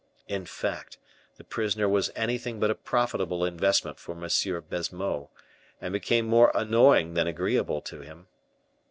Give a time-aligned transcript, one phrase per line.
[0.27, 0.97] In fact,
[1.37, 4.21] the prisoner was anything but a profitable investment for M.
[4.67, 5.29] Baisemeaux,
[5.79, 8.25] and became more annoying than agreeable to him.